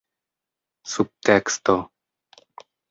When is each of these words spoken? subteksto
subteksto 0.91 1.77